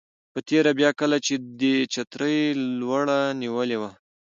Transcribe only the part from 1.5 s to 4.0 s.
دې چترۍ لوړه نیولې وه.